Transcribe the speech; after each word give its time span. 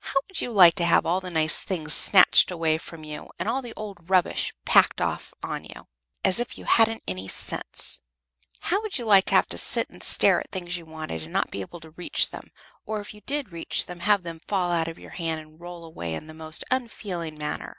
How 0.00 0.20
would 0.28 0.42
you 0.42 0.52
like 0.52 0.74
to 0.74 0.84
have 0.84 1.06
all 1.06 1.22
the 1.22 1.30
nice 1.30 1.62
things 1.62 1.94
snatched 1.94 2.50
away 2.50 2.76
from 2.76 3.04
you, 3.04 3.30
and 3.38 3.48
all 3.48 3.62
the 3.62 3.72
old 3.74 4.10
rubbish 4.10 4.52
packed 4.66 5.00
off 5.00 5.32
on 5.42 5.64
you, 5.64 5.88
as 6.22 6.38
if 6.38 6.58
you 6.58 6.66
hadn't 6.66 7.02
any 7.08 7.26
sense? 7.26 8.02
How 8.60 8.82
would 8.82 8.98
you 8.98 9.06
like 9.06 9.24
to 9.28 9.34
have 9.34 9.48
to 9.48 9.56
sit 9.56 9.88
and 9.88 10.02
stare 10.02 10.40
at 10.40 10.50
things 10.52 10.76
you 10.76 10.84
wanted, 10.84 11.22
and 11.22 11.32
not 11.32 11.46
to 11.46 11.52
be 11.52 11.62
able 11.62 11.80
to 11.80 11.90
reach 11.92 12.28
them, 12.28 12.52
or, 12.84 13.00
if 13.00 13.14
you 13.14 13.22
did 13.22 13.50
reach 13.50 13.86
them, 13.86 14.00
have 14.00 14.24
them 14.24 14.40
fall 14.46 14.70
out 14.70 14.88
of 14.88 14.98
your 14.98 15.12
hand, 15.12 15.40
and 15.40 15.58
roll 15.58 15.86
away 15.86 16.12
in 16.12 16.26
the 16.26 16.34
most 16.34 16.64
unfeeling 16.70 17.38
manner? 17.38 17.78